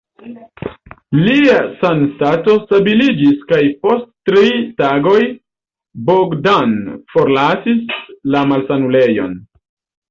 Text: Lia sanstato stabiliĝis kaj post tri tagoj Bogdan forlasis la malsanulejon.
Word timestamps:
Lia 1.25 1.57
sanstato 1.81 2.55
stabiliĝis 2.63 3.45
kaj 3.53 3.61
post 3.85 4.09
tri 4.31 4.49
tagoj 4.83 5.21
Bogdan 6.11 6.77
forlasis 7.15 8.05
la 8.37 8.45
malsanulejon. 8.55 9.43